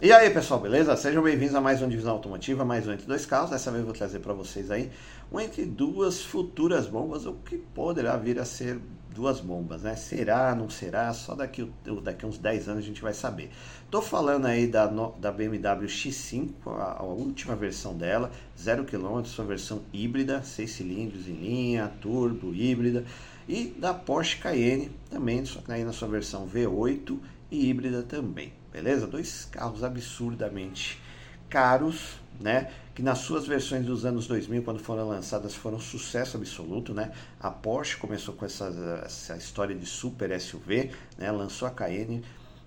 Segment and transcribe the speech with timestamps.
[0.00, 0.94] E aí pessoal, beleza?
[0.94, 3.50] Sejam bem-vindos a mais uma divisão automotiva, mais um entre dois carros.
[3.50, 4.92] Dessa vez eu vou trazer para vocês aí
[5.32, 8.78] um entre duas futuras bombas, o que poderá vir a ser
[9.12, 9.96] duas bombas, né?
[9.96, 11.12] Será, não será?
[11.12, 11.68] Só daqui,
[12.00, 13.50] daqui uns 10 anos a gente vai saber.
[13.90, 19.46] Tô falando aí da, da BMW X5, a, a última versão dela, 0 km, sua
[19.46, 23.04] versão híbrida, 6 cilindros em linha, turbo, híbrida,
[23.48, 27.18] e da Porsche Cayenne também, só que aí na sua versão V8
[27.50, 29.08] e híbrida também beleza?
[29.08, 31.00] Dois carros absurdamente
[31.48, 32.70] caros, né?
[32.94, 37.10] Que nas suas versões dos anos 2000, quando foram lançadas, foram um sucesso absoluto, né?
[37.40, 41.30] A Porsche começou com essa, essa história de super SUV, né?
[41.32, 42.24] Lançou a Cayenne,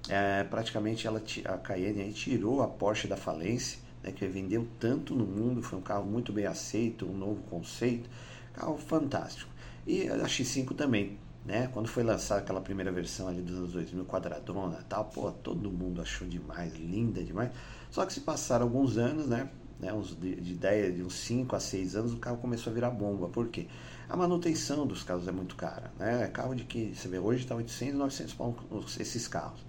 [0.09, 4.11] é, praticamente ela, a Cayenne aí tirou a Porsche da falência, né?
[4.11, 8.09] Que vendeu tanto no mundo, foi um carro muito bem aceito, um novo conceito,
[8.53, 9.49] carro fantástico.
[9.87, 11.69] E a X5 também, né?
[11.73, 16.01] Quando foi lançada aquela primeira versão ali dos anos 2000, quadradona tal, pô, todo mundo
[16.01, 17.51] achou demais, linda demais.
[17.89, 19.49] Só que se passaram alguns anos, né?
[19.79, 22.73] né uns de, de ideia de uns 5 a 6 anos, o carro começou a
[22.73, 23.27] virar bomba.
[23.27, 23.67] Por quê?
[24.07, 26.23] A manutenção dos carros é muito cara, né?
[26.23, 28.55] É carro de que, você vê, hoje está 800, 900 pau
[28.99, 29.59] esses carros.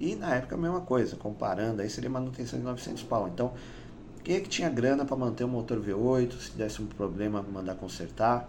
[0.00, 3.28] E na época a mesma coisa, comparando, aí seria manutenção de 900 pau.
[3.28, 3.54] Então,
[4.24, 7.76] quem é que tinha grana para manter o motor V8, se desse um problema, mandar
[7.76, 8.48] consertar?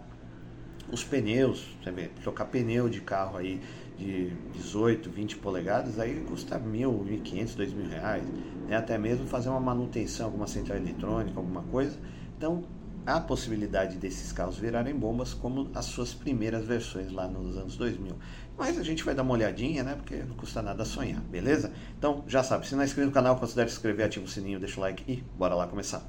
[0.90, 2.10] Os pneus, sabe?
[2.22, 3.60] trocar pneu de carro aí
[3.98, 8.24] de 18, 20 polegadas, aí custa mil, mil quinhentos, dois mil reais,
[8.66, 8.76] né?
[8.76, 11.96] até mesmo fazer uma manutenção, alguma central eletrônica, alguma coisa.
[12.36, 12.64] Então,
[13.06, 17.76] há a possibilidade desses carros virarem bombas como as suas primeiras versões lá nos anos
[17.76, 18.16] 2000.
[18.56, 19.94] Mas a gente vai dar uma olhadinha, né?
[19.94, 21.72] Porque não custa nada sonhar, beleza?
[21.98, 24.58] Então, já sabe, se não é inscrito no canal, considere se inscrever, ativa o sininho,
[24.58, 26.02] deixa o like e bora lá começar.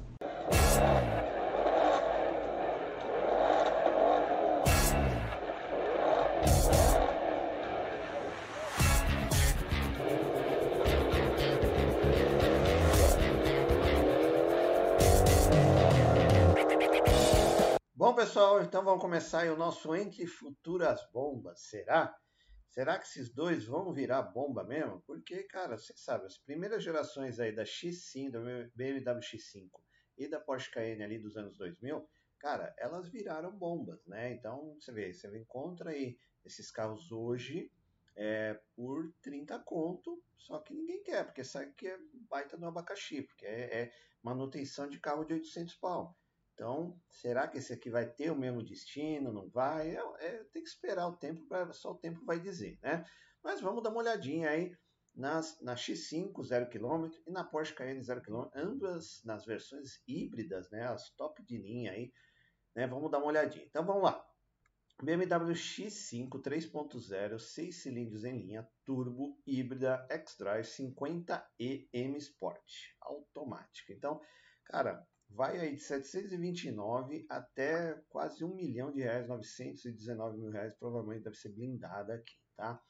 [0.50, 1.25] pessoal,
[19.16, 21.58] começar aí o nosso Entre Futuras Bombas.
[21.70, 22.14] Será?
[22.68, 25.00] Será que esses dois vão virar bomba mesmo?
[25.06, 28.40] Porque, cara, você sabe, as primeiras gerações aí da X5, da
[28.74, 29.70] BMW X5
[30.18, 32.06] e da Porsche Cayenne ali dos anos 2000,
[32.38, 34.34] cara, elas viraram bombas, né?
[34.34, 37.72] Então, você vê, você encontra aí esses carros hoje
[38.14, 41.98] é, por 30 conto, só que ninguém quer, porque sabe que é
[42.28, 43.92] baita no abacaxi, porque é, é
[44.22, 46.14] manutenção de carro de 800 pau.
[46.56, 49.30] Então, será que esse aqui vai ter o mesmo destino?
[49.30, 49.94] Não vai?
[49.94, 53.04] É, é, tem que esperar o tempo, para só o tempo vai dizer, né?
[53.44, 54.74] Mas vamos dar uma olhadinha aí
[55.14, 60.70] nas, na X5 0 km e na Porsche Cayenne 0 km, ambas nas versões híbridas,
[60.70, 60.84] né?
[60.84, 62.10] As top de linha aí,
[62.74, 62.86] né?
[62.86, 63.66] Vamos dar uma olhadinha.
[63.66, 64.26] Então vamos lá.
[65.02, 72.64] BMW X5 3.0, 6 cilindros em linha, turbo, híbrida, X-Drive 50e M Sport,
[73.02, 73.92] automática.
[73.92, 74.18] Então,
[74.64, 81.24] cara, vai aí de 729 até quase um milhão de reais, 919 mil reais, provavelmente
[81.24, 82.82] deve ser blindada aqui, tá?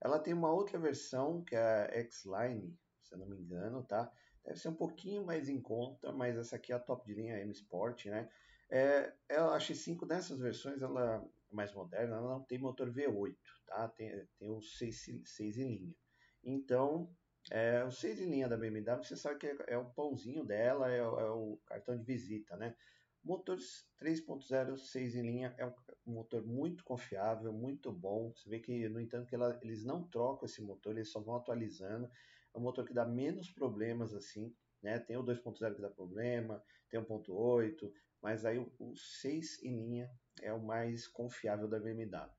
[0.00, 4.12] Ela tem uma outra versão, que é a X-Line, se eu não me engano, tá?
[4.44, 7.40] Deve ser um pouquinho mais em conta, mas essa aqui é a top de linha
[7.40, 8.28] M Sport, né?
[8.70, 13.36] É, ela, a X5 dessas versões, ela é mais moderna, ela não tem motor V8,
[13.66, 13.88] tá?
[13.88, 15.94] Tem, tem o 6, 6 em linha.
[16.42, 17.10] Então,
[17.50, 20.90] é, o 6 em linha da BMW, você sabe que é, é o pãozinho dela,
[20.90, 22.74] é, é, o cartão de visita, né?
[23.22, 25.72] Motores 3.0, 6 em linha, é um
[26.12, 28.32] motor muito confiável, muito bom.
[28.34, 31.36] Você vê que, no entanto, que ela, eles não trocam esse motor, eles só vão
[31.36, 32.10] atualizando.
[32.54, 34.98] É um motor que dá menos problemas assim, né?
[34.98, 37.90] Tem o 2.0 que dá problema, tem o 1.8,
[38.20, 40.10] mas aí o, o 6 em linha
[40.42, 42.30] é o mais confiável da BMW.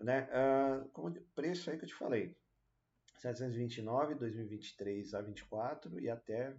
[0.00, 0.28] Né?
[0.32, 2.36] Uh, como preço aí que eu te falei,
[3.20, 6.56] 729, 2023 a 24 e até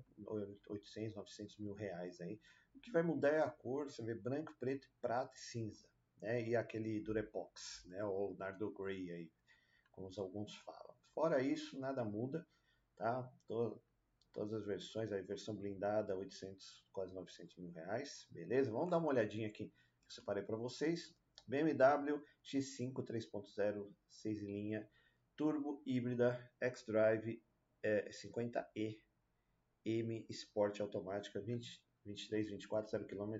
[0.67, 2.39] 800, 900 mil reais aí.
[2.75, 5.87] O que vai mudar é a cor, você vê branco, preto, prata e cinza,
[6.21, 6.47] né?
[6.47, 8.03] E aquele Durepox, né?
[8.03, 9.31] Ou Nardo Grey aí,
[9.91, 10.95] como alguns falam.
[11.15, 12.47] Fora isso, nada muda,
[12.95, 13.27] tá?
[13.47, 18.71] Todas as versões, a versão blindada 800, quase 900 mil reais, beleza?
[18.71, 19.73] Vamos dar uma olhadinha aqui que
[20.07, 21.11] eu separei para vocês.
[21.47, 24.89] BMW X5 3.0, 6 em linha,
[25.35, 27.43] turbo híbrida xDrive
[27.83, 29.01] é, 50e
[29.85, 33.39] M Sport automática 20, 23, 24, 0 km,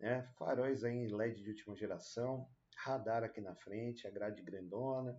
[0.00, 0.22] né?
[0.36, 5.16] faróis aí em LED de última geração, radar aqui na frente, a grade grandona,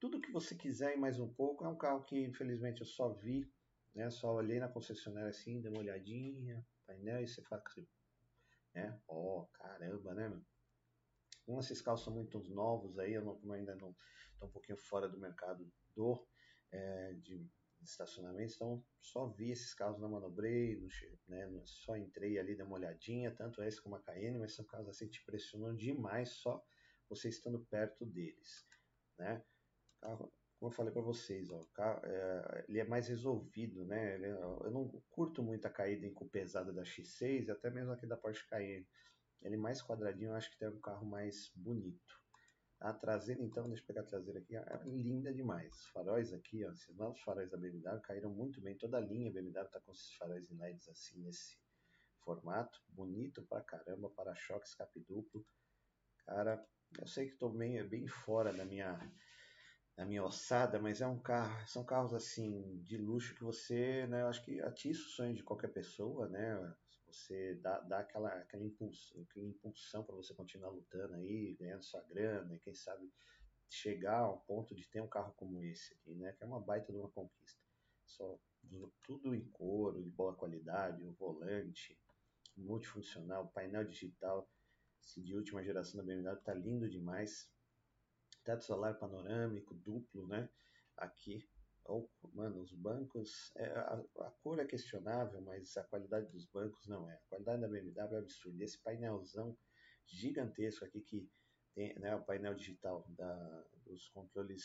[0.00, 1.64] tudo que você quiser e mais um pouco.
[1.64, 3.50] É um carro que infelizmente eu só vi,
[3.94, 4.08] né?
[4.08, 7.86] só olhei na concessionária assim, dei uma olhadinha, painel e você fala assim,
[8.74, 8.98] né?
[9.06, 10.46] Oh, caramba, né, mano?
[11.46, 13.94] Um, esses carros são muito novos aí, eu, não, eu ainda não
[14.32, 16.26] estou um pouquinho fora do mercado do
[16.72, 17.48] é, de
[17.82, 20.80] estacionamento, então só vi esses carros na manobrei,
[21.28, 24.88] né, só entrei ali, dei uma olhadinha, tanto esse como a Cayenne, mas são carros
[24.88, 26.64] assim que te impressionam demais só
[27.08, 28.66] você estando perto deles,
[29.18, 29.44] né?
[30.00, 34.14] Carro, como eu falei para vocês, ó, carro, é, ele é mais resolvido, né?
[34.14, 38.16] Ele, eu não curto muito a caída em pesada da X6, até mesmo aqui da
[38.16, 38.88] Porsche Cayenne.
[39.42, 42.25] Ele mais quadradinho, eu acho que tem um carro mais bonito.
[42.80, 45.74] A traseira, então, deixa eu pegar a traseira aqui, é linda demais.
[45.74, 48.76] Os faróis aqui, ó, esses novos faróis da BMW caíram muito bem.
[48.76, 51.58] Toda a linha BMW está com esses faróis em LEDs assim, nesse
[52.22, 52.78] formato.
[52.88, 55.46] Bonito pra caramba, para-choque, escape duplo.
[56.26, 56.62] Cara,
[56.98, 58.98] eu sei que estou bem, bem fora da minha,
[59.96, 64.22] da minha ossada, mas é um carro, são carros assim de luxo que você, né,
[64.22, 66.74] eu acho que atiça o sonho de qualquer pessoa, né?
[67.06, 72.02] Você dá, dá aquela, aquela, impulso, aquela impulsão para você continuar lutando aí, ganhando sua
[72.02, 73.12] grana, e quem sabe
[73.68, 76.32] chegar ao ponto de ter um carro como esse aqui, né?
[76.32, 77.60] Que é uma baita de uma conquista.
[78.04, 78.38] Só
[79.02, 81.98] tudo em couro, de boa qualidade, o volante,
[82.56, 84.48] multifuncional, painel digital,
[85.16, 87.48] de última geração da BMW tá lindo demais.
[88.44, 90.48] Teto solar panorâmico, duplo, né?
[90.96, 91.48] Aqui
[92.34, 97.08] mano, os bancos, é, a, a, cor é questionável, mas a qualidade dos bancos não
[97.08, 97.14] é.
[97.14, 98.64] A qualidade da BMW é absurda.
[98.64, 99.56] Esse painelzão
[100.06, 101.28] gigantesco aqui que
[101.74, 104.64] tem né, o painel digital da, dos controles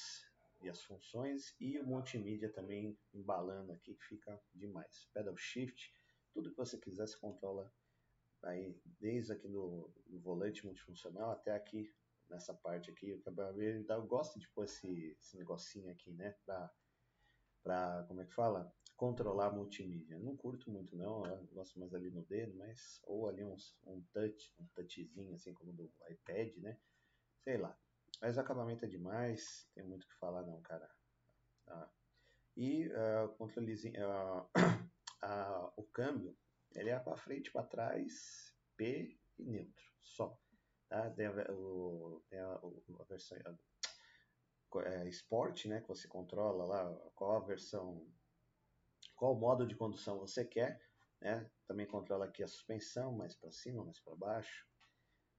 [0.61, 5.09] e as funções e o multimídia também embalando aqui que fica demais.
[5.13, 5.93] Pedal shift,
[6.33, 7.71] tudo que você quiser se controla
[8.43, 11.93] aí, desde aqui no, no volante multifuncional até aqui
[12.29, 13.13] nessa parte aqui.
[13.13, 16.71] O BMW gosta de pôr esse, esse negocinho aqui, né, para
[17.63, 18.73] para como é que fala?
[18.95, 20.19] Controlar multimídia.
[20.19, 24.01] Não curto muito não, eu gosto mais ali no dedo, mas ou ali uns, um
[24.13, 26.77] touch, um touchzinho assim como do iPad, né?
[27.43, 27.75] Sei lá.
[28.21, 30.89] Mas o acabamento é demais, tem muito o que falar não, cara.
[31.67, 31.89] Ah.
[32.55, 36.37] E uh, controlezinho, uh, uh, o câmbio,
[36.75, 40.39] ele é para frente, para trás, P e neutro, só.
[40.87, 41.09] Tá?
[41.11, 43.37] Tem a, o, tem a, a versão,
[44.79, 48.07] é, Sport, né, que você controla lá qual a versão,
[49.15, 50.81] qual modo de condução você quer,
[51.21, 51.49] né?
[51.67, 54.65] Também controla aqui a suspensão, mais para cima, mais para baixo.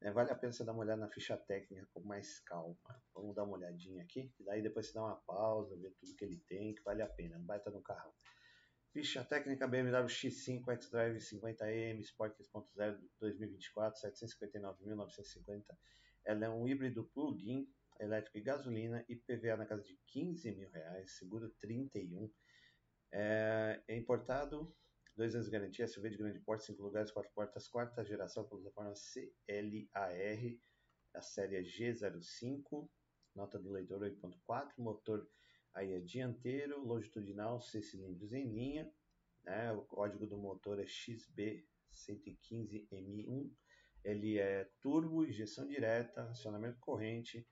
[0.00, 2.76] É, vale a pena você dar uma olhada na ficha técnica com mais calma.
[3.14, 6.24] Vamos dar uma olhadinha aqui, e daí depois você dá uma pausa, ver tudo que
[6.24, 8.12] ele tem, que vale a pena, um baita no carrão.
[8.92, 15.64] Ficha técnica BMW X5 xDrive 50M Sport 3.0 2024, 759.950.
[16.24, 17.66] Ela é um híbrido plug-in
[18.02, 22.30] elétrico e gasolina, IPVA na casa de 15 mil reais, seguro 31.
[23.12, 24.74] É, é importado,
[25.16, 28.92] dois anos de garantia, SUV de grande porte, cinco lugares, quatro portas, quarta geração, plataforma
[28.94, 30.58] CLAR,
[31.14, 32.90] a série G05,
[33.34, 35.28] nota do leitor 8.4, motor
[35.74, 38.90] aí é dianteiro, longitudinal, 6 cilindros em linha,
[39.44, 43.50] né, o código do motor é XB115M1,
[44.04, 47.46] ele é turbo, injeção direta, acionamento corrente,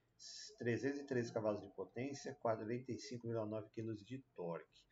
[0.59, 4.85] 313 cavalos de potência, 45,9 kg de torque.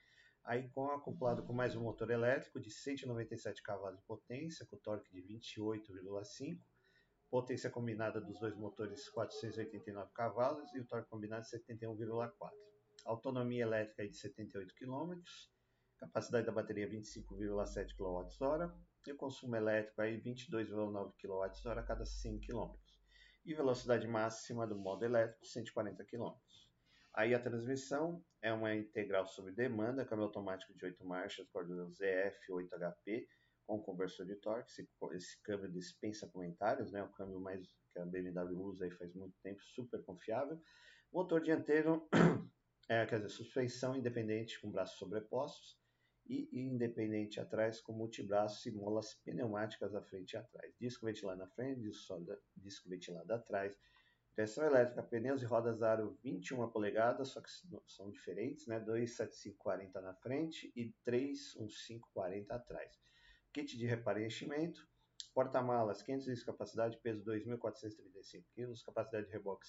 [0.45, 5.11] Aí com acoplado com mais um motor elétrico de 197 cavalos de potência, com torque
[5.13, 6.59] de 28,5,
[7.31, 12.51] potência combinada dos dois motores 489 cavalos e o torque combinado de 71,4.
[13.05, 15.21] Autonomia elétrica de 78 km,
[15.99, 18.73] capacidade da bateria 25,7 kWh
[19.07, 22.88] e o consumo elétrico aí 22,9 kWh a cada 100 km
[23.45, 26.35] e velocidade máxima do modo elétrico 140 km.
[27.15, 32.53] Aí a transmissão é uma integral sob demanda, câmbio automático de 8 marchas, cordão ZF
[32.53, 33.27] 8HP,
[33.67, 34.71] com conversor de torque.
[34.71, 37.03] Esse, esse câmbio dispensa comentários, né?
[37.03, 40.61] o câmbio mais que a BMW usa aí faz muito tempo, super confiável.
[41.13, 42.09] Motor dianteiro,
[42.89, 45.79] é, quer dizer, suspensão independente com braços sobrepostos
[46.29, 50.75] e independente atrás com multibraços e molas pneumáticas à frente e atrás.
[50.79, 51.81] Disco ventilado na frente,
[52.57, 53.79] disco ventilado atrás.
[54.31, 57.51] Direção elétrica, pneus e rodas aro 21 polegadas, só que
[57.89, 58.79] são diferentes, né?
[58.79, 63.01] 27540 na frente e 31540 atrás.
[63.53, 64.21] Kit de reparo
[65.35, 69.67] porta-malas 500 litros de capacidade, peso 2.435 kg, capacidade de reboque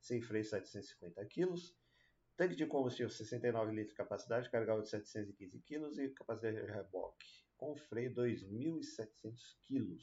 [0.00, 1.54] sem freio 750 kg,
[2.40, 7.26] Tanque de combustível 69 litros de capacidade, carga de 715 kg e capacidade de reboque
[7.58, 9.10] com freio 2.700
[9.62, 9.98] kg.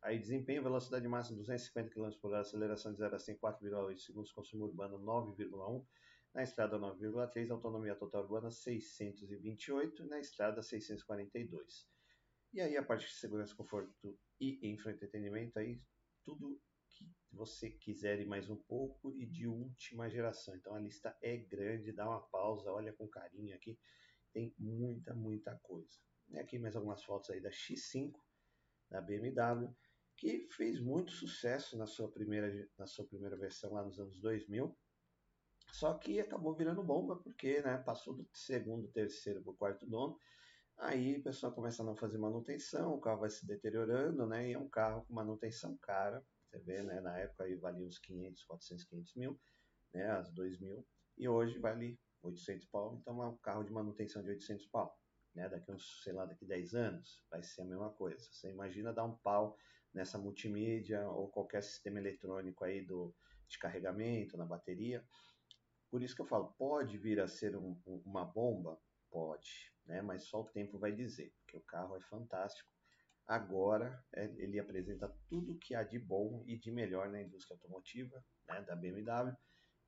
[0.00, 4.30] Aí desempenho, velocidade máxima 250 km por hora, aceleração de 0 a 100 4,8 segundos,
[4.30, 5.84] consumo urbano 9,1,
[6.32, 11.88] na estrada 9,3, autonomia total urbana 628 e na estrada 642.
[12.54, 15.82] E aí a parte de segurança, conforto e entretenimento, aí
[16.24, 16.60] tudo
[16.96, 20.56] que você quiser e mais um pouco e de última geração.
[20.56, 23.78] Então a lista é grande, dá uma pausa, olha com carinho aqui,
[24.32, 25.98] tem muita, muita coisa.
[26.28, 28.14] E aqui mais algumas fotos aí da X5,
[28.90, 29.72] da BMW,
[30.16, 34.74] que fez muito sucesso na sua primeira, na sua primeira versão lá nos anos 2000,
[35.72, 40.18] só que acabou virando bomba porque né, passou do segundo, terceiro para o quarto dono,
[40.78, 44.52] aí o pessoal começa a não fazer manutenção, o carro vai se deteriorando, né, e
[44.54, 48.44] é um carro com manutenção cara, você vê, né, na época aí valia uns 500,
[48.44, 49.40] 400, 500 mil,
[49.92, 50.86] né, as 2 mil,
[51.16, 54.96] e hoje vale 800 pau, então é um carro de manutenção de 800 pau.
[55.34, 58.26] Né, daqui uns, sei lá, daqui 10 anos, vai ser a mesma coisa.
[58.32, 59.54] Você imagina dar um pau
[59.92, 63.14] nessa multimídia ou qualquer sistema eletrônico aí do,
[63.46, 65.04] de carregamento, na bateria.
[65.90, 68.80] Por isso que eu falo, pode vir a ser um, uma bomba?
[69.10, 70.02] Pode, né?
[70.02, 72.68] mas só o tempo vai dizer, porque o carro é fantástico.
[73.26, 78.24] Agora é, ele apresenta tudo que há de bom e de melhor na indústria automotiva
[78.48, 79.36] né, da BMW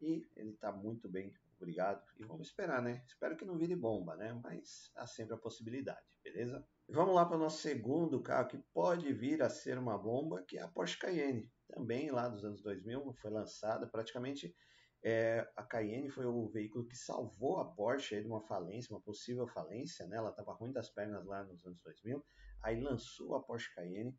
[0.01, 2.03] e ele está muito bem, obrigado.
[2.17, 3.03] E vamos esperar, né?
[3.07, 4.33] Espero que não vire bomba, né?
[4.43, 6.65] Mas há sempre a possibilidade, beleza?
[6.89, 10.57] Vamos lá para o nosso segundo carro que pode vir a ser uma bomba, que
[10.57, 11.51] é a Porsche Cayenne.
[11.67, 14.55] Também lá dos anos 2000 foi lançada, praticamente
[15.03, 19.47] é, a Cayenne foi o veículo que salvou a Porsche de uma falência, uma possível
[19.47, 20.17] falência, né?
[20.17, 22.25] Ela estava ruim das pernas lá nos anos 2000.
[22.63, 24.17] Aí lançou a Porsche Cayenne,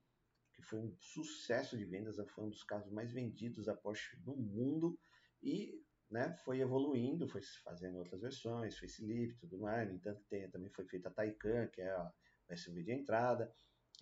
[0.54, 4.36] que foi um sucesso de vendas, foi um dos carros mais vendidos da Porsche no
[4.36, 5.00] mundo
[5.42, 9.88] e né, foi evoluindo, foi fazendo outras versões, facelift e tudo mais.
[9.88, 12.12] No entanto, tem, também foi feita a Taycan, que é a
[12.56, 13.54] SUV de entrada.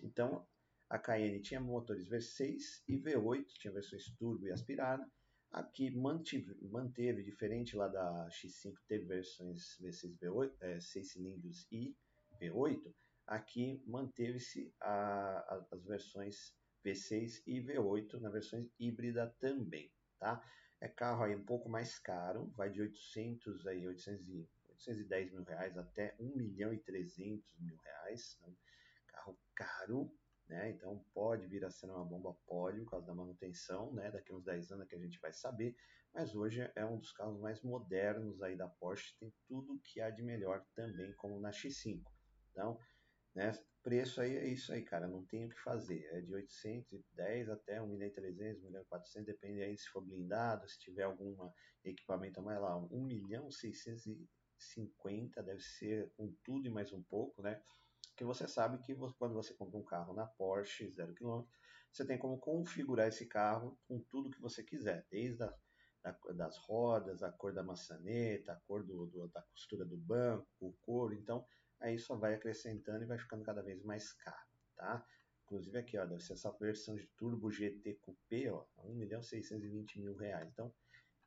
[0.02, 0.46] Então,
[0.88, 5.06] a Cayenne tinha motores V6 e V8, tinha versões turbo e aspirada.
[5.50, 11.66] Aqui manteve, manteve diferente lá da X5, teve versões V6 e V8, é, 6 cilindros
[11.70, 11.94] e
[12.40, 12.94] V8.
[13.28, 20.42] Aqui manteve-se as versões V6 e V8 na versão híbrida também, tá?
[20.80, 24.26] É carro aí um pouco mais caro, vai de 800 aí 800
[24.78, 28.38] 810 mil reais até 1 milhão e 300 mil reais.
[28.40, 28.54] Né?
[29.08, 30.16] Carro caro,
[30.48, 30.70] né?
[30.70, 34.10] Então pode vir a ser uma bomba pode por causa da manutenção, né?
[34.10, 35.76] Daqui uns 10 anos que a gente vai saber.
[36.14, 40.08] Mas hoje é um dos carros mais modernos aí da Porsche, tem tudo que há
[40.08, 42.02] de melhor também, como na X5.
[42.50, 42.78] Então,
[43.38, 43.52] né?
[43.84, 46.04] Preço aí é isso aí, cara, não tem o que fazer.
[46.12, 51.36] É de 810 até 1.300, 1.400, depende aí se for blindado, se tiver algum
[51.84, 54.04] equipamento mais lá, 1 milhão 600
[54.58, 57.62] 50 deve ser com tudo e mais um pouco, né?
[58.08, 61.52] Porque você sabe que quando você compra um carro na Porsche, zero quilômetro,
[61.92, 65.54] você tem como configurar esse carro com tudo que você quiser, desde a,
[66.02, 70.48] da, das rodas, a cor da maçaneta, a cor do, do, da costura do banco,
[70.58, 71.46] o couro, então
[71.80, 75.06] aí só vai acrescentando e vai ficando cada vez mais caro, tá?
[75.44, 80.00] Inclusive aqui, ó, deve ser essa versão de Turbo GT Coupé, ó, 1 milhão 620
[80.00, 80.48] mil reais.
[80.52, 80.72] Então,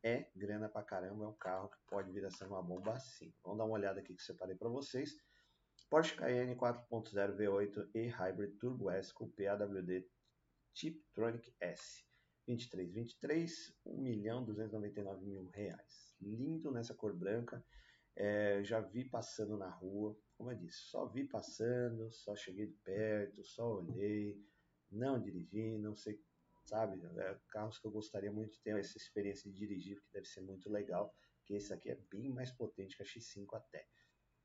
[0.04, 3.32] é grana pra caramba, é um carro que pode vir a ser uma bomba assim.
[3.42, 5.16] Vamos dar uma olhada aqui que separei para vocês.
[5.88, 10.08] Porsche Cayenne 4.0 V8 e Hybrid Turbo S com PAWD
[10.74, 12.04] Tiptronic S.
[12.46, 16.14] 2323, 1 milhão 299 mil reais.
[16.20, 17.64] Lindo nessa cor branca.
[18.16, 22.74] É, já vi passando na rua, como eu disse, só vi passando, só cheguei de
[22.78, 24.44] perto, só olhei,
[24.90, 26.20] não dirigi, não sei
[26.64, 27.00] sabe?
[27.16, 30.40] É, carros que eu gostaria muito de ter essa experiência de dirigir, que deve ser
[30.40, 33.86] muito legal, que esse aqui é bem mais potente que a X5 até,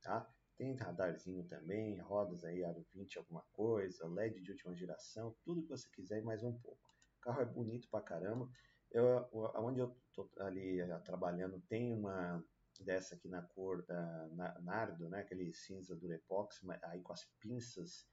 [0.04, 0.32] tá?
[0.56, 5.70] Tem radarzinho também, rodas aí aro 20 alguma coisa, LED de última geração, tudo que
[5.70, 6.88] você quiser e mais um pouco.
[7.18, 8.48] O carro é bonito pra caramba.
[8.92, 12.44] Eu, onde eu tô ali eh, trabalhando tem uma
[12.84, 14.28] dessa aqui na cor da
[14.62, 15.22] Nardo, né?
[15.22, 18.08] Aquele cinza do Epox, aí com as pinças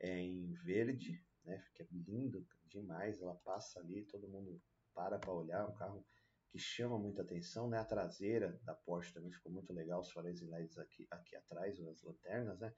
[0.00, 1.64] é, em verde, né?
[1.74, 3.20] Que é lindo demais.
[3.20, 4.60] Ela passa ali, todo mundo
[4.94, 5.68] para para olhar.
[5.68, 6.06] Um carro
[6.50, 7.78] que chama muita atenção, né?
[7.78, 11.80] A traseira da Porsche também ficou muito legal, os faróis e LEDs aqui, aqui atrás,
[11.80, 12.72] as lanternas, né?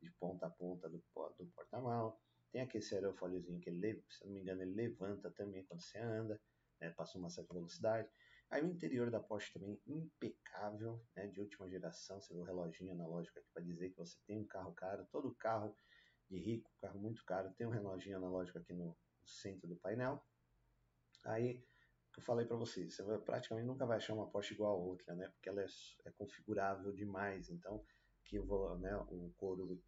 [0.00, 0.98] De ponta a ponta do,
[1.38, 2.20] do porta-mal.
[2.50, 6.38] Tem aquele aerofóliozinho que ele, se não me engano, ele levanta também quando você anda,
[6.80, 6.90] né?
[6.90, 8.10] Passa uma certa velocidade.
[8.52, 11.26] Aí o interior da Porsche também impecável, né?
[11.26, 12.20] De última geração.
[12.20, 15.06] Você vê o reloginho analógico aqui para dizer que você tem um carro caro.
[15.10, 15.74] Todo carro
[16.28, 18.94] de rico, carro muito caro, tem um reloginho analógico aqui no,
[19.24, 20.22] centro do painel.
[21.24, 21.64] Aí,
[22.12, 24.84] que eu falei para vocês, você vai, praticamente nunca vai achar uma Porsche igual a
[24.84, 25.28] outra, né?
[25.28, 25.66] Porque ela é,
[26.04, 27.48] é configurável demais.
[27.48, 27.82] Então,
[28.44, 29.82] vou, né, o couro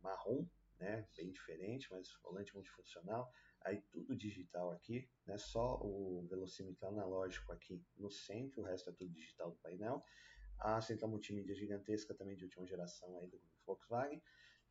[0.00, 0.46] marrom,
[0.82, 1.06] né?
[1.16, 3.32] Bem diferente, mas volante multifuncional.
[3.64, 5.38] aí tudo digital aqui, né?
[5.38, 10.02] Só o velocímetro analógico aqui no centro, o resto é tudo digital do painel.
[10.58, 14.20] A central multimídia gigantesca também de última geração aí do Volkswagen.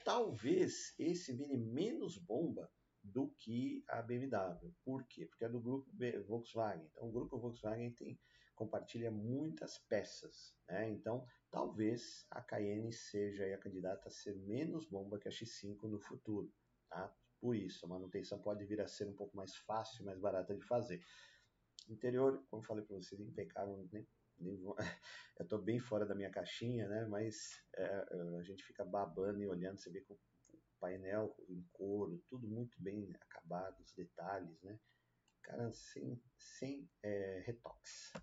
[0.04, 2.70] Talvez esse vire menos bomba
[3.04, 4.74] do que a BMW.
[4.84, 5.26] Por quê?
[5.26, 5.90] Porque é do grupo
[6.28, 6.88] Volkswagen.
[6.92, 8.20] Então, o grupo Volkswagen tem,
[8.62, 10.56] compartilha muitas peças.
[10.68, 10.88] Né?
[10.92, 16.00] Então, talvez a Cayenne seja a candidata a ser menos bomba que a X5 no
[16.00, 16.54] futuro.
[16.88, 17.12] Tá?
[17.40, 20.62] Por isso, a manutenção pode vir a ser um pouco mais fácil, mais barata de
[20.62, 21.04] fazer.
[21.90, 24.62] Interior, como falei para vocês, impecável, nem, nem,
[25.40, 27.08] eu estou bem fora da minha caixinha, né?
[27.08, 28.06] Mas é,
[28.38, 30.20] a gente fica babando e olhando, você vê que o
[30.80, 34.80] painel em couro, tudo muito bem acabado, os detalhes, né?
[35.44, 37.56] Cara, sem, sem é,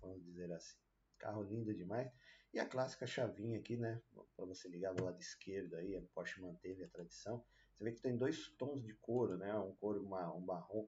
[0.01, 0.77] vamos dizer assim.
[1.17, 2.11] Carro lindo demais.
[2.53, 4.01] E a clássica chavinha aqui, né?
[4.35, 7.45] Para você ligar do lado esquerdo aí, a Porsche manteve a tradição.
[7.73, 9.53] Você vê que tem dois tons de couro, né?
[9.59, 10.87] Um couro, uma, um marrom,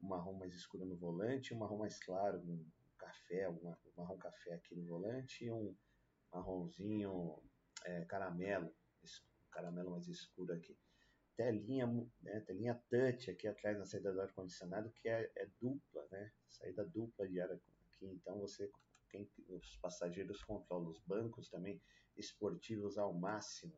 [0.00, 2.64] um marrom mais escuro no volante, um marrom mais claro, um
[2.96, 5.76] café, um marrom café aqui no volante e um
[6.32, 7.42] marronzinho
[7.84, 8.72] é, caramelo,
[9.50, 10.78] caramelo mais escuro aqui.
[11.40, 11.86] Telinha,
[12.20, 16.30] né, telinha touch aqui atrás na saída do ar-condicionado, que é, é, dupla, né?
[16.50, 17.72] Saída dupla de ar aqui.
[18.02, 18.70] Então você,
[19.08, 21.80] quem, os passageiros controlam os bancos também
[22.14, 23.72] esportivos ao máximo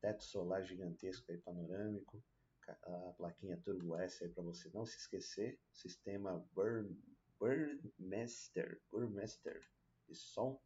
[0.00, 2.24] teto solar gigantesco aí panorâmico,
[2.66, 6.48] a plaquinha Turbo S aí para você não se esquecer, sistema
[7.38, 9.62] Burmester, Burmester
[10.08, 10.58] de som.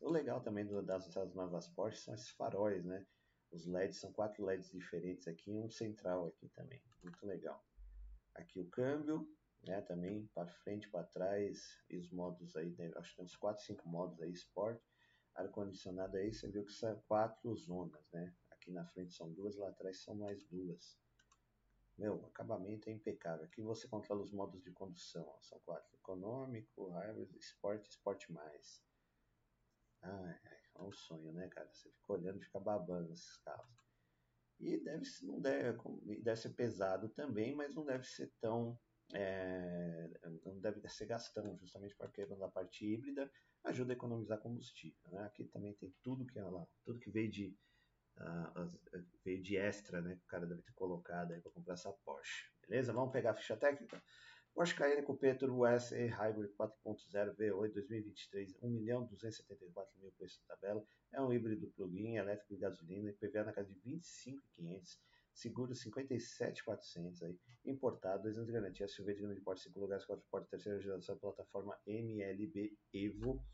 [0.00, 3.06] O legal também das, das novas Porsche são esses faróis, né?
[3.50, 7.64] Os LEDs são quatro LEDs diferentes aqui e um central aqui também, muito legal.
[8.34, 9.28] Aqui o câmbio,
[9.62, 9.80] né?
[9.82, 13.64] Também para frente, para trás, e os modos aí, né, acho que tem uns 4,
[13.64, 14.82] 5 modos aí, Sport
[15.34, 18.32] ar-condicionado aí, você viu que são quatro zonas, né?
[18.50, 20.96] Aqui na frente são duas, lá atrás são mais duas.
[21.98, 23.44] Meu, o acabamento é impecável.
[23.44, 25.26] Aqui você controla os modos de condução.
[25.28, 25.40] Ó.
[25.42, 28.82] São quatro: econômico, hybrid, esporte, esporte mais.
[30.02, 31.68] Ai, ai, é um sonho, né, cara?
[31.72, 33.74] Você fica olhando e fica babando esses carros.
[34.60, 35.78] E deve, não deve,
[36.22, 38.78] deve ser pesado também, mas não deve ser tão
[39.12, 40.10] é,
[40.44, 43.30] não deve ser gastão, justamente porque na parte híbrida
[43.64, 44.98] ajuda a economizar combustível.
[45.10, 45.24] Né?
[45.24, 47.56] Aqui também tem tudo que ela, tudo que veio de
[48.18, 50.16] uh, veio de extra, né?
[50.16, 52.50] Que o cara deve ter colocado aí para comprar essa Porsche.
[52.66, 52.92] Beleza?
[52.92, 54.02] Vamos pegar a ficha técnica.
[54.54, 60.86] Porsche Cayenne Coupé Turbo S e Hybrid 4.0 V8 2023, 1.274.000 mil preço da tabela.
[61.12, 64.98] É um híbrido plug-in, elétrico e gasolina, IPVA na casa de 25.500
[65.34, 70.04] seguro 57,400 aí, importado, 2 anos de garantia, SUV de número de porte 5 lugares,
[70.04, 73.44] 4 portas, terceira geração, plataforma MLB Evo.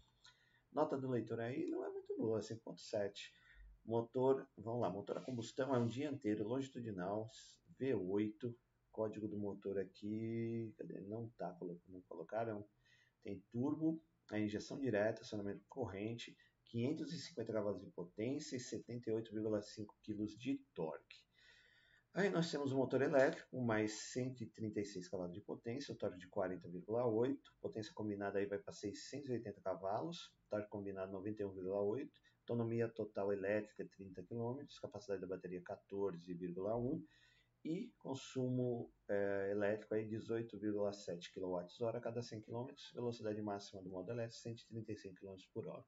[0.70, 3.32] Nota do leitor aí não é muito boa, 5.7.
[3.86, 7.30] Motor, vamos lá, motor a combustão é um dianteiro longitudinal
[7.80, 8.54] V8,
[8.90, 11.00] código do motor aqui, cadê?
[11.00, 11.56] Não tá,
[11.88, 12.66] não colocaram.
[13.22, 20.58] Tem turbo, a injeção direta, acionamento corrente, 550 cavalos de potência e 78,5 kg de
[20.74, 21.18] torque.
[22.12, 27.38] Aí nós temos o motor elétrico, mais 136 cavalos de potência, o torque de 40,8,
[27.60, 34.64] potência combinada aí vai para 680 cavalos, torque combinado 91,8, autonomia total elétrica 30 km,
[34.82, 37.00] capacidade da bateria 14,1
[37.64, 44.10] e consumo é, elétrico aí 18,7 kWh a cada 100 km, velocidade máxima do modo
[44.10, 45.84] elétrico 135 km por hora.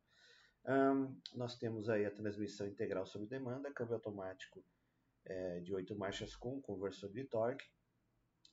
[0.65, 4.65] Um, nós temos aí a transmissão integral sob demanda, câmbio automático
[5.25, 7.67] é, de oito marchas com conversor de torque,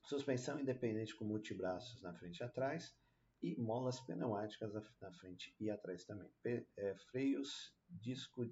[0.04, 2.96] suspensão independente com multibraços na frente e atrás
[3.42, 6.32] e molas pneumáticas na frente e atrás também.
[6.78, 8.46] É, freios, disco,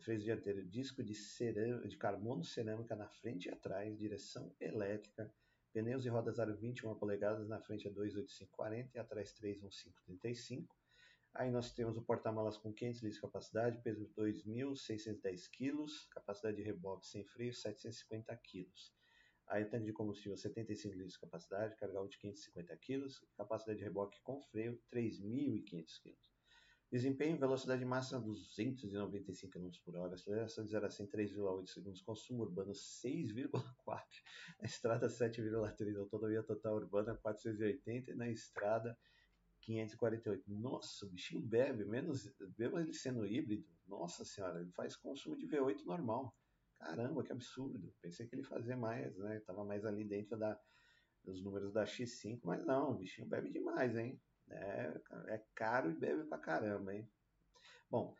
[0.00, 5.32] freios dianteiro, disco de, cerâmica, de carbono cerâmica na frente e atrás, direção elétrica,
[5.72, 10.74] pneus e rodas aro 21 polegadas, na frente é 28540 e atrás 31535
[11.36, 16.56] Aí nós temos o porta-malas com 500 litros de capacidade, peso de 2.610 kg, capacidade
[16.56, 18.70] de reboque sem freio 750 kg.
[19.48, 24.20] Aí tanque de combustível 75 litros de capacidade, carga de 550 kg, capacidade de reboque
[24.22, 26.33] com freio 3.500 kg.
[26.94, 32.44] Desempenho, velocidade máxima 295 km por hora, aceleração de 0 a 100 3,8 segundos, consumo
[32.44, 33.50] urbano 6,4,
[34.60, 38.96] na estrada 7,3, autonomia total urbana 480 e na estrada
[39.62, 40.44] 548.
[40.46, 45.48] Nossa, o bichinho bebe, menos, mesmo ele sendo híbrido, nossa senhora, ele faz consumo de
[45.48, 46.32] V8 normal.
[46.78, 47.92] Caramba, que absurdo.
[48.00, 49.40] Pensei que ele fazia mais, né?
[49.40, 50.56] Tava mais ali dentro da,
[51.24, 54.22] dos números da X5, mas não, o bichinho bebe demais, hein?
[54.50, 57.10] É, é caro e bebe pra caramba, hein?
[57.90, 58.14] Bom,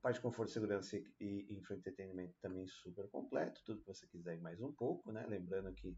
[0.00, 4.72] parte de conforto, segurança e infoentretenimento também super completo, tudo que você quiser mais um
[4.72, 5.26] pouco, né?
[5.26, 5.96] Lembrando que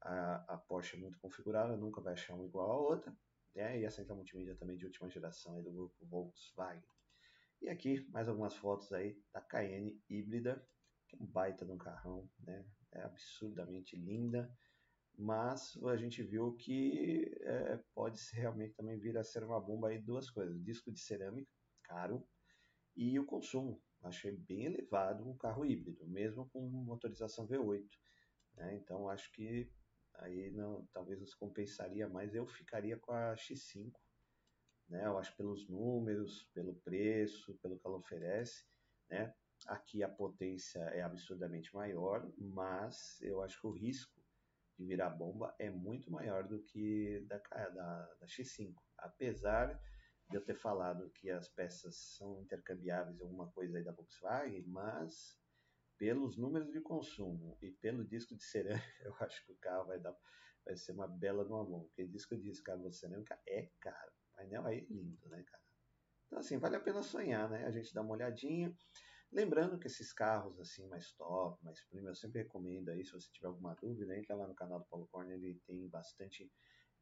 [0.00, 3.16] a, a Porsche é muito configurável, nunca vai achar um igual a outra.
[3.54, 3.80] Né?
[3.80, 6.88] E a central multimídia também de última geração aí do grupo Volkswagen.
[7.62, 10.66] E aqui mais algumas fotos aí da Cayenne híbrida,
[11.08, 12.64] que é um baita de um carrão, né?
[12.92, 14.52] É absurdamente linda,
[15.16, 19.98] mas a gente viu que é, pode realmente também vir a ser uma bomba aí
[19.98, 21.50] duas coisas: disco de cerâmica,
[21.82, 22.26] caro,
[22.96, 23.82] e o consumo.
[24.02, 27.88] Achei bem elevado um carro híbrido, mesmo com motorização V8.
[28.56, 28.76] Né?
[28.76, 29.70] Então acho que
[30.14, 32.34] aí não, talvez compensaria mais.
[32.34, 33.92] Eu ficaria com a X5,
[34.88, 35.06] né?
[35.06, 38.64] Eu acho pelos números, pelo preço, pelo que ela oferece,
[39.08, 39.34] né?
[39.66, 44.23] Aqui a potência é absurdamente maior, mas eu acho que o risco
[44.76, 48.74] de virar bomba é muito maior do que da, da, da X5.
[48.98, 49.80] Apesar
[50.28, 55.38] de eu ter falado que as peças são intercambiáveis, alguma coisa aí da Volkswagen, mas
[55.98, 59.98] pelos números de consumo e pelo disco de cerâmica, eu acho que o carro vai,
[60.00, 60.14] dar,
[60.64, 61.84] vai ser uma bela numa mão.
[61.84, 64.12] Porque disco de carro de cerâmica é caro.
[64.32, 65.62] O painel aí é lindo, né, cara?
[66.26, 67.64] Então, assim, vale a pena sonhar, né?
[67.64, 68.76] A gente dá uma olhadinha.
[69.34, 73.28] Lembrando que esses carros, assim, mais top, mais premium, eu sempre recomendo aí, se você
[73.32, 76.48] tiver alguma dúvida, entra lá no canal do Paulo Corner, ele tem bastante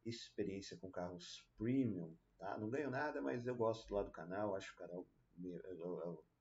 [0.06, 2.56] experiência com carros premium, tá?
[2.56, 5.06] Não ganho nada, mas eu gosto lá do canal, acho que o canal,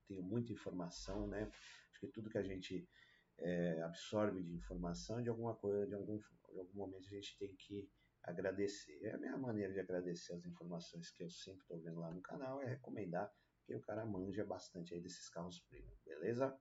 [0.08, 1.52] tenho muita informação, né?
[2.00, 2.90] que tudo que a gente
[3.38, 7.56] é, absorve de informação, de alguma coisa, de algum, de algum momento a gente tem
[7.56, 7.88] que
[8.24, 8.98] agradecer.
[9.04, 12.22] É a minha maneira de agradecer as informações que eu sempre estou vendo lá no
[12.22, 13.32] canal é recomendar
[13.72, 16.54] que o cara manja bastante aí desses carros premium, beleza?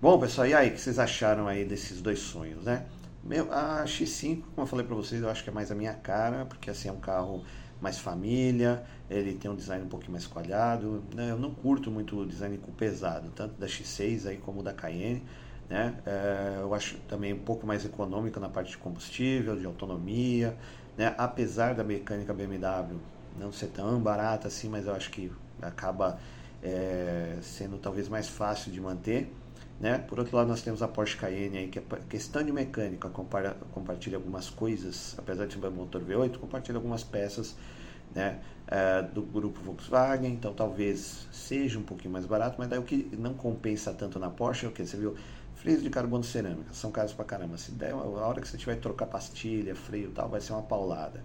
[0.00, 2.86] Bom, pessoal, e aí, o que vocês acharam aí desses dois sonhos, né?
[3.22, 5.94] Meu, a X5, como eu falei para vocês, eu acho que é mais a minha
[5.94, 7.44] cara, porque assim é um carro
[7.80, 11.02] mais família, ele tem um design um pouquinho mais quadrado.
[11.14, 11.30] Né?
[11.30, 15.22] Eu não curto muito o design com pesado, tanto da X6 aí como da Cayenne.
[15.68, 15.98] Né?
[16.04, 20.56] É, eu acho também um pouco mais econômico na parte de combustível, de autonomia,
[20.96, 21.14] né?
[21.16, 23.00] apesar da mecânica BMW
[23.38, 26.18] não ser tão barata assim, mas eu acho que acaba
[26.64, 29.30] é, sendo talvez mais fácil de manter.
[29.78, 29.98] Né?
[29.98, 33.56] Por outro lado, nós temos a Porsche Cayenne aí, que é questão de mecânica, compara,
[33.72, 37.54] compartilha algumas coisas, apesar de ser um motor V8, compartilha algumas peças
[38.14, 42.84] né, é, do grupo Volkswagen, então talvez seja um pouquinho mais barato, mas daí o
[42.84, 44.86] que não compensa tanto na Porsche é o que?
[44.86, 45.16] Você viu?
[45.56, 47.56] Freios de carbono cerâmica, são caros pra caramba.
[47.58, 50.52] Se der, a hora que você tiver que trocar pastilha, freio e tal, vai ser
[50.52, 51.22] uma paulada.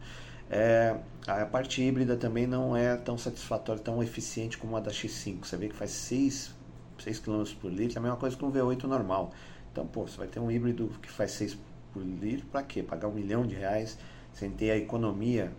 [0.49, 0.95] É,
[1.27, 5.45] a parte híbrida também não é tão satisfatória, tão eficiente como a da X5.
[5.45, 6.59] Você vê que faz 6
[7.03, 9.31] 6 km por litro, é a mesma coisa que um V8 normal.
[9.71, 11.57] Então, pô, você vai ter um híbrido que faz 6
[11.93, 12.83] por litro, para quê?
[12.83, 13.97] Pagar um milhão de reais
[14.33, 15.51] sem ter a economia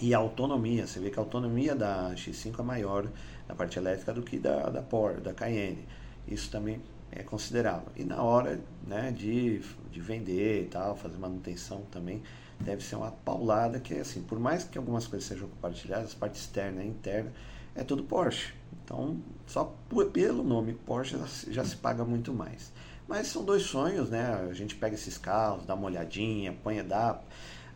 [0.00, 0.86] e a autonomia.
[0.86, 3.08] Você vê que a autonomia da X5 é maior
[3.48, 5.86] na parte elétrica do que da, da Por, da Cayenne.
[6.26, 7.88] Isso também é considerável.
[7.96, 12.22] E na hora né, de, de vender e tal, fazer manutenção também,
[12.62, 16.82] deve ser uma paulada que, assim, por mais que algumas coisas sejam compartilhadas, parte externa
[16.82, 17.32] e interna,
[17.74, 18.52] é tudo Porsche.
[18.84, 19.74] Então, só
[20.12, 22.72] pelo nome Porsche já se paga muito mais.
[23.06, 24.46] Mas são dois sonhos, né?
[24.48, 27.20] A gente pega esses carros, dá uma olhadinha, põe, dá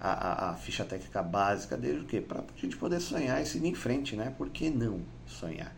[0.01, 2.21] a, a, a ficha técnica básica dele, o quê?
[2.21, 4.35] Para a gente poder sonhar e seguir em frente, né?
[4.37, 5.75] Por que não sonhar?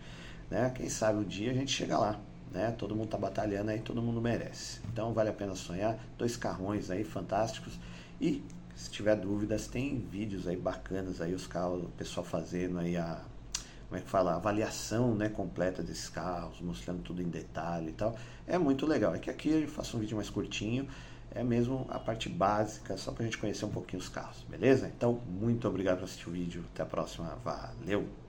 [0.51, 0.73] Né?
[0.75, 2.19] Quem sabe o um dia a gente chega lá.
[2.51, 2.75] Né?
[2.79, 4.81] Todo mundo está batalhando aí, todo mundo merece.
[4.93, 5.99] Então vale a pena sonhar.
[6.17, 7.79] Dois carrões aí fantásticos.
[8.21, 8.43] E
[8.79, 13.21] se tiver dúvidas, tem vídeos aí bacanas aí, os carros, o pessoal fazendo aí a
[13.89, 17.93] como é que fala, a avaliação né, completa desses carros, mostrando tudo em detalhe e
[17.93, 18.15] tal.
[18.47, 19.15] É muito legal.
[19.15, 20.87] É que aqui eu faço um vídeo mais curtinho,
[21.31, 24.93] é mesmo a parte básica, só para a gente conhecer um pouquinho os carros, beleza?
[24.95, 26.65] Então, muito obrigado por assistir o vídeo.
[26.75, 27.39] Até a próxima.
[27.43, 28.28] Valeu!